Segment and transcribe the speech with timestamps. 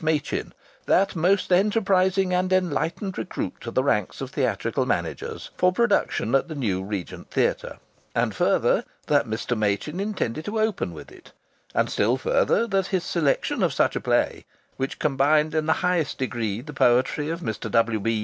[0.03, 0.51] Machin
[0.87, 6.47] ("that most enterprising and enlightened recruit to the ranks of theatrical managers") for production at
[6.47, 7.77] the new Regent Theatre.
[8.15, 9.55] And further that Mr.
[9.55, 11.33] Machin intended to open with it.
[11.75, 14.45] And still further that his selection of such a play,
[14.75, 17.69] which combined in the highest degree the poetry of Mr.
[17.69, 18.01] W.